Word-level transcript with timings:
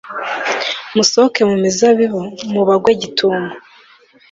musohoke 0.95 1.41
mu 1.49 1.55
mizabibu 1.63 2.21
mubagwe 2.51 2.91
gitumo 3.01 3.45